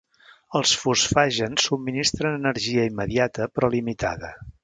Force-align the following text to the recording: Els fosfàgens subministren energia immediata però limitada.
Els 0.59 0.71
fosfàgens 0.83 1.67
subministren 1.67 2.39
energia 2.39 2.87
immediata 2.93 3.49
però 3.55 3.73
limitada. 3.79 4.35